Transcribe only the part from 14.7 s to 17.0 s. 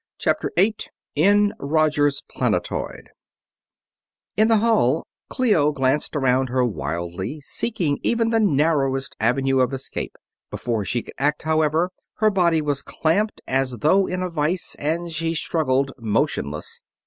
and she struggled, motionless.